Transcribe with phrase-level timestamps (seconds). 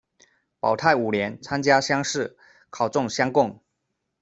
[0.59, 2.35] 保泰五年，参加乡试，
[2.71, 3.61] 考中乡贡。